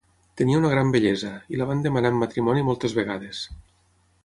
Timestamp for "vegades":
3.03-3.45